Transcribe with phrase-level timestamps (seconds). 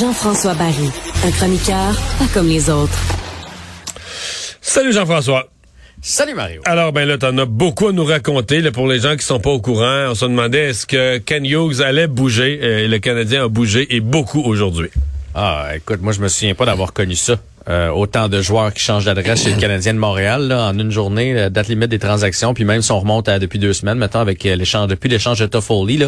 [0.00, 0.90] Jean-François Barry,
[1.24, 2.98] un chroniqueur pas comme les autres.
[4.60, 5.48] Salut Jean-François.
[6.02, 6.62] Salut Mario.
[6.64, 8.60] Alors ben là, t'en as beaucoup à nous raconter.
[8.60, 11.46] Là, pour les gens qui sont pas au courant, on se demandait est-ce que Ken
[11.46, 12.58] Hughes allait bouger.
[12.60, 14.90] Euh, le Canadien a bougé et beaucoup aujourd'hui?
[15.32, 17.36] Ah, écoute, moi je me souviens pas d'avoir connu ça.
[17.66, 21.48] Euh, autant de joueurs qui changent d'adresse chez le Canadien de Montréal en une journée,
[21.48, 24.54] date limite des transactions, puis même si on remonte depuis deux semaines maintenant avec euh,
[24.54, 26.02] l'échange depuis l'échange de Toffoli,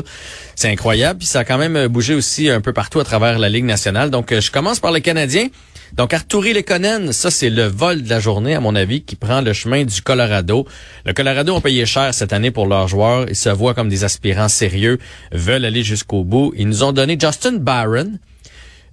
[0.55, 1.21] c'est incroyable.
[1.21, 3.65] Puis ça a quand même euh, bougé aussi un peu partout à travers la Ligue
[3.65, 4.11] nationale.
[4.11, 5.48] Donc je commence par le Canadien.
[5.95, 9.41] Donc Arturi Lekonen, ça c'est le vol de la journée à mon avis qui prend
[9.41, 10.67] le chemin du Colorado.
[11.07, 14.05] Le Colorado ont payé cher cette année pour leurs joueurs, ils se voient comme des
[14.05, 14.98] aspirants sérieux,
[15.33, 16.53] veulent aller jusqu'au bout.
[16.57, 18.19] Ils nous ont donné Justin Barron,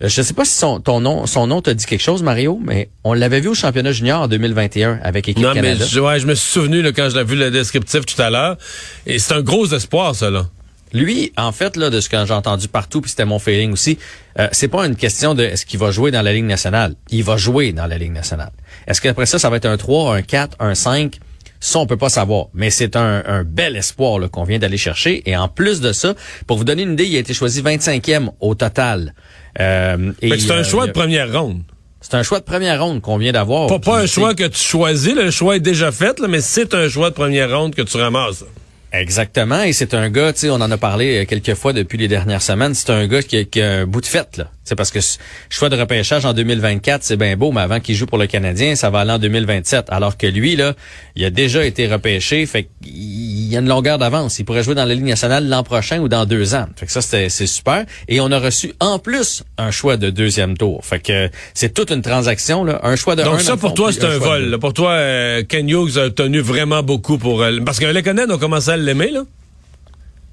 [0.01, 2.59] je ne sais pas si son, ton nom, son nom te dit quelque chose, Mario,
[2.63, 5.77] mais on l'avait vu au championnat junior en 2021 avec équipe non, Canada.
[5.79, 8.21] mais je, ouais, je me suis souvenu là, quand je l'ai vu le descriptif tout
[8.21, 8.57] à l'heure.
[9.05, 10.47] Et c'est un gros espoir, ça, là.
[10.93, 13.97] Lui, en fait, là, de ce que j'ai entendu partout, puis c'était mon feeling aussi,
[14.39, 16.93] euh, c'est pas une question de est-ce qu'il va jouer dans la Ligue nationale.
[17.09, 18.51] Il va jouer dans la Ligue nationale.
[18.85, 21.19] Est-ce qu'après ça, ça va être un 3, un 4, un 5?
[21.63, 22.47] Ça, on peut pas savoir.
[22.53, 25.23] Mais c'est un, un, bel espoir qu'on vient d'aller chercher.
[25.25, 26.13] Et en plus de ça,
[26.45, 29.13] pour vous donner une idée, il a été choisi 25e au total.
[29.61, 31.61] Euh, c'est un euh, choix de première ronde.
[32.01, 33.67] C'est un choix de première ronde qu'on vient d'avoir.
[33.67, 36.73] Pas, pas un choix que tu choisis, le choix est déjà fait, là, mais c'est
[36.73, 38.43] un choix de première ronde que tu ramasses.
[38.91, 41.97] Exactement, et c'est un gars, tu sais, on en a parlé euh, quelques fois depuis
[41.97, 44.51] les dernières semaines, c'est un gars qui a, qui a, un bout de fête, là.
[44.63, 44.99] C'est parce que
[45.49, 48.75] choix de repêchage en 2024, c'est bien beau, mais avant qu'il joue pour le Canadien,
[48.75, 49.87] ça va aller en 2027.
[49.89, 50.73] Alors que lui, là,
[51.15, 54.39] il a déjà été repêché, fait qu'il y a une longueur d'avance.
[54.39, 56.65] Il pourrait jouer dans la Ligue nationale l'an prochain ou dans deux ans.
[56.77, 57.85] Fait que ça, c'est super.
[58.07, 60.85] Et on a reçu en plus un choix de deuxième tour.
[60.85, 62.79] Fait que c'est toute une transaction, là.
[62.83, 64.57] Un choix de Donc ça, pour toi, c'est un, vol.
[64.59, 64.97] Pour toi,
[65.43, 67.41] Ken Hughes a tenu vraiment beaucoup pour...
[67.41, 69.23] Euh, parce que les Canadiens ont commencé à l'aimer, là.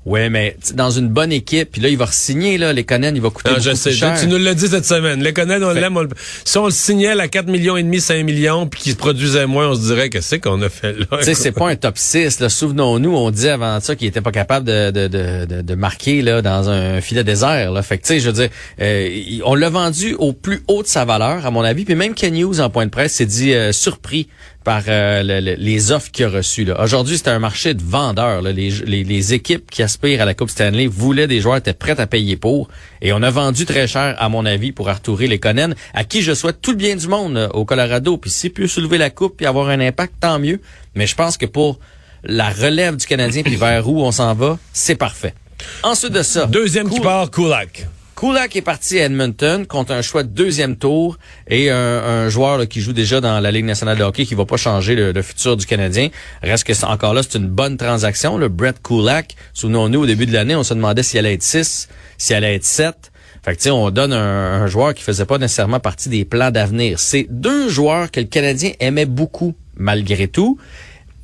[0.07, 3.21] Ouais, mais dans une bonne équipe, puis là, il va signer là, les Conan, il
[3.21, 4.19] va coûter ah, beaucoup je sais, cher.
[4.19, 5.23] Tu nous l'as dit cette semaine.
[5.23, 6.09] Les Conan, on l'aime.
[6.43, 9.47] Si on le signait à 4 millions et demi, 5 millions, puis qu'il se produisait
[9.47, 11.19] moins, on se dirait que c'est qu'on a fait là?
[11.19, 12.49] Tu sais, c'est pas un top 6.
[12.49, 16.41] Souvenons-nous, on dit avant ça qu'il était pas capable de, de, de, de, marquer là
[16.41, 17.71] dans un filet désert.
[17.71, 17.83] Là.
[17.83, 18.49] Fait que tu sais, je veux dire,
[18.81, 21.85] euh, on l'a vendu au plus haut de sa valeur, à mon avis.
[21.85, 24.29] Puis même Ken Hughes, en point de presse, s'est dit euh, surpris
[24.65, 26.67] par euh, les offres qu'il a reçues.
[26.79, 28.43] Aujourd'hui, c'était un marché de vendeurs.
[28.43, 32.01] Les, les, les, équipes qui aspirent à la Coupe Stanley voulaient des joueurs, étaient prêts
[32.01, 32.69] à payer pour.
[33.03, 36.33] Et on a vendu très cher, à mon avis, pour Arthurie Lekonen, à qui je
[36.33, 38.17] souhaite tout le bien du monde euh, au Colorado.
[38.17, 40.61] Puis s'il peut soulever la coupe et avoir un impact, tant mieux.
[40.95, 41.79] Mais je pense que pour
[42.25, 45.35] la relève du Canadien, puis vers où on s'en va, c'est parfait.
[45.83, 46.47] Ensuite de ça...
[46.47, 47.87] Deuxième qui part, Kulak.
[48.21, 51.17] Kulak est parti à Edmonton contre un choix de deuxième tour
[51.49, 54.59] et un, joueur qui joue déjà dans la Ligue nationale de hockey qui va pas
[54.59, 56.11] changer le, futur du Canadien.
[56.43, 58.37] Reste que encore là, c'est une bonne transaction.
[58.37, 61.89] Le Brett Kulak, souvenons-nous, au début de l'année, on se demandait s'il allait être 6,
[62.19, 63.11] s'il allait être 7.
[63.43, 66.99] Fait que, on donne un, un, joueur qui faisait pas nécessairement partie des plans d'avenir.
[66.99, 70.59] C'est deux joueurs que le Canadien aimait beaucoup, malgré tout.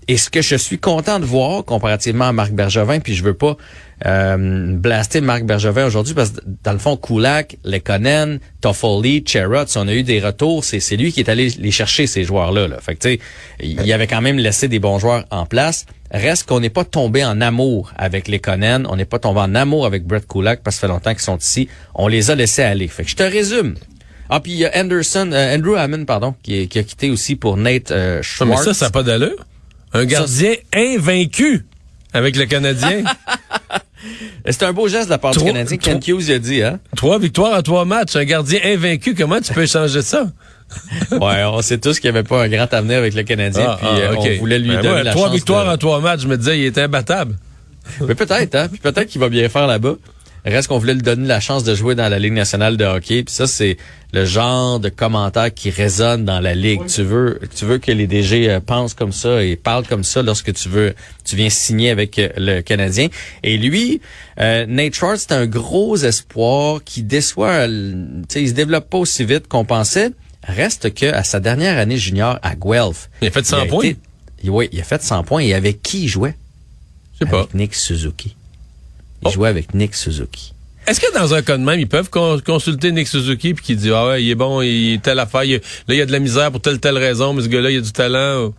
[0.08, 3.34] Et ce que je suis content de voir, comparativement à Marc Bergevin, puis je veux
[3.34, 3.56] pas
[4.06, 9.88] euh, blaster Marc Bergevin aujourd'hui, parce que dans le fond, Kulak, Lekonen, Toffoli, Cherot, on
[9.88, 12.68] a eu des retours, c'est lui qui est allé les chercher, ces joueurs-là.
[12.68, 12.78] Là.
[12.80, 13.20] Fait que, tu sais,
[13.60, 15.86] il avait quand même laissé des bons joueurs en place.
[16.12, 18.40] Reste qu'on n'est pas tombé en amour avec les
[18.88, 21.20] on n'est pas tombé en amour avec Brett Kulak, parce que ça fait longtemps qu'ils
[21.20, 21.68] sont ici.
[21.96, 22.86] On les a laissés aller.
[22.86, 23.74] Fait que je te résume.
[24.28, 27.34] Ah, puis il y a Anderson, euh, Andrew Hammond, pardon, qui, qui, a quitté aussi
[27.34, 28.50] pour Nate euh, Schwartz.
[28.50, 29.44] Mais ça, ça n'a pas d'allure.
[29.96, 31.64] Un gardien invaincu
[32.12, 33.04] avec le Canadien.
[34.48, 35.76] C'est un beau geste de la part du Canadien.
[35.78, 36.78] Ken Hughes a dit, hein?
[36.96, 38.14] Trois victoires à trois matchs.
[38.14, 39.14] Un gardien invaincu.
[39.14, 40.26] Comment tu peux changer ça?
[41.12, 43.66] ouais, on sait tous qu'il n'y avait pas un grand avenir avec le Canadien.
[43.68, 45.14] Ah, puis ah, euh, on voulait lui ben donner la trois chance.
[45.14, 47.36] Trois victoires à trois matchs, je me disais, il était imbattable.
[48.06, 48.68] Mais peut-être, hein?
[48.68, 49.94] Puis peut-être qu'il va bien faire là-bas.
[50.46, 53.24] Reste qu'on voulait lui donner la chance de jouer dans la Ligue nationale de hockey.
[53.24, 53.76] Puis ça, c'est
[54.12, 56.86] le genre de commentaire qui résonne dans la Ligue.
[56.86, 60.22] Tu veux tu veux que les DG euh, pensent comme ça et parlent comme ça
[60.22, 60.94] lorsque tu veux
[61.24, 63.08] tu viens signer avec euh, le Canadien.
[63.42, 64.00] Et lui,
[64.38, 67.66] euh, Nate Schwartz, c'est un gros espoir qui déçoit.
[67.66, 67.74] Tu
[68.28, 70.12] sais, il se développe pas aussi vite qu'on pensait
[70.46, 73.10] Reste que à sa dernière année junior à Guelph.
[73.20, 73.92] Il a fait 100 points.
[74.44, 75.40] oui, il a fait 100 points.
[75.40, 76.36] Et avec qui il jouait?
[77.14, 77.40] Je sais pas.
[77.40, 78.35] Avec Nick Suzuki.
[79.26, 79.30] Oh.
[79.30, 80.52] jouait avec Nick Suzuki.
[80.86, 83.76] Est-ce que dans un cas de même, ils peuvent con- consulter Nick Suzuki puis qu'il
[83.76, 86.06] dit ah ouais, il est bon, il est telle affaire, il- là il y a
[86.06, 88.52] de la misère pour telle telle raison, mais ce gars-là il a du talent.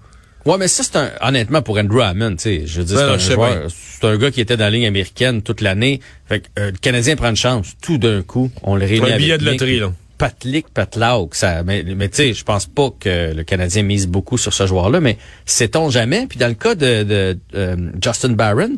[0.46, 3.20] Ouais, mais ça, c'est un, honnêtement, pour Andrew Hammond, tu sais, je veux dire, Ben
[3.20, 6.00] c'est un c'est un gars qui était dans la ligne américaine toute l'année.
[6.30, 7.74] Fait que, euh, le Canadien prend une chance.
[7.82, 9.60] Tout d'un coup, on le réunit Un avec billet de Nick.
[9.60, 9.92] loterie, là.
[10.18, 14.38] Patlick, Patlauk, ça, mais, mais tu sais, je pense pas que le Canadien mise beaucoup
[14.38, 16.28] sur ce joueur-là, mais sait-on jamais?
[16.28, 18.78] Puis dans le cas de, de, euh, Justin Barron,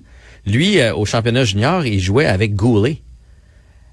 [0.50, 3.02] lui, euh, au championnat junior, il jouait avec Goulet.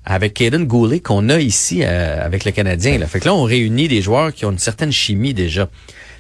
[0.05, 2.99] Avec Caden Goulet qu'on a ici euh, avec le Canadien.
[2.99, 3.06] Là.
[3.06, 5.69] Fait que là, on réunit des joueurs qui ont une certaine chimie déjà.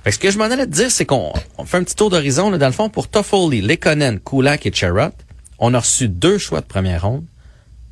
[0.02, 2.10] Fait ce que je m'en allais te dire, c'est qu'on on fait un petit tour
[2.10, 5.12] d'horizon, dans le fond, pour Toffoli, Lekonen, Kulak et Charrot.
[5.58, 7.24] On a reçu deux choix de première ronde,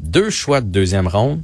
[0.00, 1.42] deux choix de deuxième ronde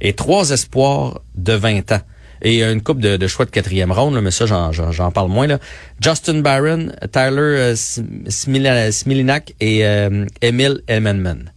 [0.00, 2.00] et trois espoirs de 20 ans.
[2.42, 5.10] Et une coupe de, de choix de quatrième ronde, là, mais ça, j'en, j'en, j'en
[5.10, 5.46] parle moins.
[5.46, 5.58] Là.
[6.00, 11.52] Justin Barron, Tyler euh, Sm- Smila- Smilinac et euh, Emil Elmenman.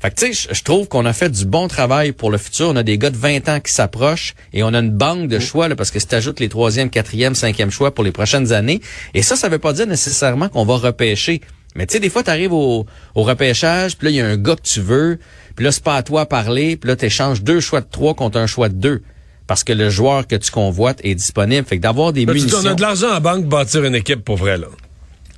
[0.00, 2.68] Fait que tu sais, je- trouve qu'on a fait du bon travail pour le futur.
[2.68, 5.38] On a des gars de 20 ans qui s'approchent et on a une banque de
[5.38, 8.52] choix là, parce que si tu ajoutes les troisième, quatrième, cinquième choix pour les prochaines
[8.52, 8.80] années,
[9.14, 11.40] et ça, ça veut pas dire nécessairement qu'on va repêcher.
[11.76, 14.26] Mais tu sais, des fois, tu arrives au, au repêchage, puis là, il y a
[14.26, 15.18] un gars que tu veux,
[15.56, 17.86] puis là, c'est pas à toi à parler, puis là, tu échanges deux choix de
[17.90, 19.02] trois contre un choix de deux.
[19.46, 21.66] Parce que le joueur que tu convoites est disponible.
[21.66, 22.58] Fait que d'avoir des tu dis, munitions...
[22.62, 24.68] on a de l'argent en banque pour bâtir une équipe pour vrai là.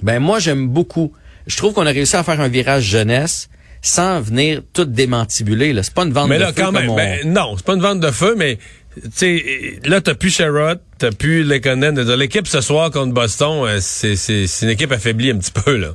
[0.03, 1.13] Ben moi j'aime beaucoup.
[1.47, 3.49] Je trouve qu'on a réussi à faire un virage jeunesse
[3.83, 5.73] sans venir tout démantibuler.
[5.73, 7.55] Là, c'est pas une vente Mais de là feu quand même, comme on- ben, non,
[7.57, 8.59] c'est pas une vente de feu, mais
[8.97, 12.01] tu sais, là t'as plus Sherrod, t'as plus Lekonen.
[12.15, 15.77] L'équipe ce soir contre Boston, euh, c'est c'est c'est une équipe affaiblie un petit peu
[15.77, 15.89] là.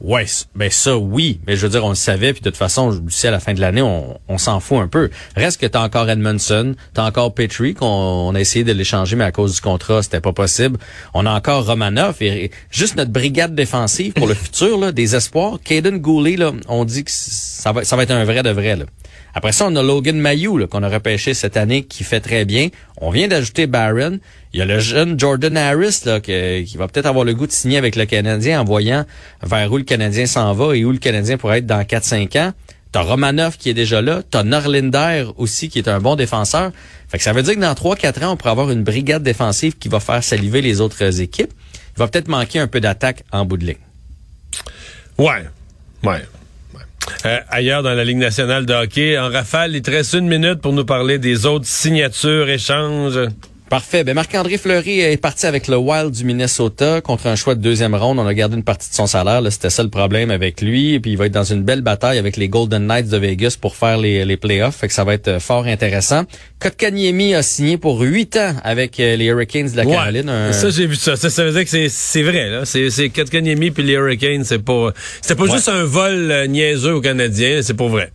[0.00, 3.02] Ouais, ben ça oui, mais je veux dire on le savait puis de toute façon,
[3.08, 5.10] sais à la fin de l'année, on, s'en fout un peu.
[5.34, 9.24] Reste que t'as encore Edmondson, t'as encore Petrie qu'on on a essayé de l'échanger mais
[9.24, 10.78] à cause du contrat, c'était pas possible.
[11.14, 15.16] On a encore Romanov et, et juste notre brigade défensive pour le futur là, des
[15.16, 15.58] espoirs.
[15.64, 18.76] Caden Goulet là, on dit que ça va ça va être un vrai de vrai
[18.76, 18.84] là.
[19.38, 22.70] Après ça, on a Logan Mayou qu'on a repêché cette année qui fait très bien.
[22.96, 24.18] On vient d'ajouter Barron.
[24.52, 27.52] Il y a le jeune Jordan Harris là, qui va peut-être avoir le goût de
[27.52, 29.06] signer avec le Canadien en voyant
[29.44, 32.52] vers où le Canadien s'en va et où le Canadien pourrait être dans 4-5 ans.
[32.90, 34.22] T'as Romanov qui est déjà là.
[34.28, 36.72] T'as Norlinder aussi qui est un bon défenseur.
[37.08, 39.78] Fait que ça veut dire que dans 3-4 ans, on pourrait avoir une brigade défensive
[39.78, 41.52] qui va faire saliver les autres équipes.
[41.96, 43.76] Il va peut-être manquer un peu d'attaque en bout de ligne.
[45.16, 45.44] Ouais.
[46.02, 46.24] Ouais.
[47.26, 50.60] Euh, ailleurs dans la Ligue nationale de hockey, en rafale, il te reste une minute
[50.60, 53.18] pour nous parler des autres signatures, échanges.
[53.68, 54.02] Parfait.
[54.02, 57.94] Ben Marc-André Fleury est parti avec le Wild du Minnesota contre un choix de deuxième
[57.94, 58.18] ronde.
[58.18, 59.42] On a gardé une partie de son salaire.
[59.42, 59.50] là.
[59.50, 60.94] C'était ça le problème avec lui.
[60.94, 63.58] Et puis il va être dans une belle bataille avec les Golden Knights de Vegas
[63.60, 64.76] pour faire les, les playoffs.
[64.76, 66.24] Fait que ça va être euh, fort intéressant.
[66.60, 70.30] Kotkaniemi a signé pour huit ans avec euh, les Hurricanes de la Caroline.
[70.30, 71.16] Un- Ça, j'ai vu ça.
[71.16, 71.28] ça.
[71.28, 72.64] ça veut dire que c'est- c'est vrai, là.
[72.64, 75.50] C'est, c'est Kotkaniemi puis les Hurricanes, c'est pas, c'était pas Ouais.
[75.52, 78.12] juste un vol euh, niaiseux aux Canadiens, c'est pour vrai.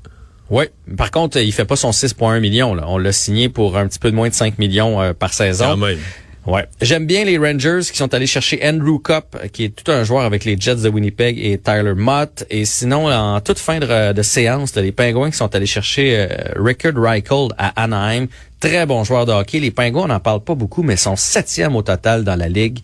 [0.49, 0.65] Oui.
[0.97, 2.73] Par contre, il fait pas son 6,1 millions.
[2.73, 2.83] Là.
[2.87, 5.65] On l'a signé pour un petit peu de moins de 5 millions euh, par saison.
[5.65, 5.99] Quand même.
[6.45, 6.65] Ouais.
[6.81, 10.23] J'aime bien les Rangers qui sont allés chercher Andrew Cup, qui est tout un joueur
[10.23, 12.45] avec les Jets de Winnipeg et Tyler Mott.
[12.49, 16.15] Et sinon, en toute fin de, de séance, là, les Pingouins qui sont allés chercher
[16.17, 18.27] euh, Rickard Reichel à Anaheim.
[18.59, 19.59] Très bon joueur de hockey.
[19.59, 22.79] Les Pingouins, on n'en parle pas beaucoup, mais sont septième au total dans la ligue.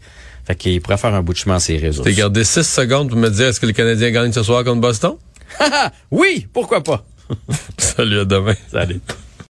[0.46, 2.04] Fait qu'ils pourraient faire un bout de chemin à ces réseaux.
[2.04, 4.80] T'as gardé 6 secondes pour me dire est-ce que les Canadiens gagnent ce soir contre
[4.82, 5.16] Boston?
[6.12, 7.04] oui, pourquoi pas?
[7.78, 8.56] Salut, à demain.
[8.72, 9.02] Salut.